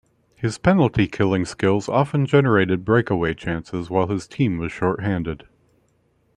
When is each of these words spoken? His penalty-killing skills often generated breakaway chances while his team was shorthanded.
His 0.33 0.57
penalty-killing 0.57 1.45
skills 1.45 1.87
often 1.87 2.25
generated 2.25 2.83
breakaway 2.83 3.35
chances 3.35 3.91
while 3.91 4.07
his 4.07 4.27
team 4.27 4.57
was 4.57 4.71
shorthanded. 4.71 5.47